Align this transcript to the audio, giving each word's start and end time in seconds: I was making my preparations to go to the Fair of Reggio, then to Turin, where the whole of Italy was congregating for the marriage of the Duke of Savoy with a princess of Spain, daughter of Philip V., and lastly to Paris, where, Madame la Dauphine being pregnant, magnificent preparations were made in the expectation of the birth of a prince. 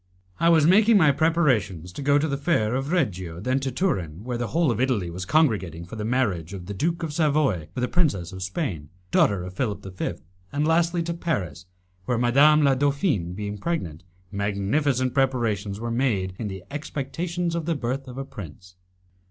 I 0.39 0.49
was 0.49 0.65
making 0.65 0.97
my 0.97 1.11
preparations 1.11 1.91
to 1.93 2.01
go 2.01 2.17
to 2.17 2.27
the 2.27 2.35
Fair 2.35 2.73
of 2.73 2.91
Reggio, 2.91 3.39
then 3.39 3.59
to 3.59 3.71
Turin, 3.71 4.23
where 4.23 4.39
the 4.39 4.47
whole 4.47 4.71
of 4.71 4.81
Italy 4.81 5.11
was 5.11 5.25
congregating 5.25 5.85
for 5.85 5.95
the 5.95 6.03
marriage 6.03 6.55
of 6.55 6.65
the 6.65 6.73
Duke 6.73 7.03
of 7.03 7.13
Savoy 7.13 7.67
with 7.75 7.83
a 7.83 7.87
princess 7.87 8.31
of 8.31 8.41
Spain, 8.41 8.89
daughter 9.11 9.43
of 9.43 9.53
Philip 9.53 9.85
V., 9.95 10.13
and 10.51 10.67
lastly 10.67 11.03
to 11.03 11.13
Paris, 11.13 11.67
where, 12.05 12.17
Madame 12.17 12.63
la 12.63 12.73
Dauphine 12.73 13.33
being 13.33 13.59
pregnant, 13.59 14.01
magnificent 14.31 15.13
preparations 15.13 15.79
were 15.79 15.91
made 15.91 16.33
in 16.39 16.47
the 16.47 16.63
expectation 16.71 17.55
of 17.55 17.65
the 17.67 17.75
birth 17.75 18.07
of 18.07 18.17
a 18.17 18.25
prince. 18.25 18.75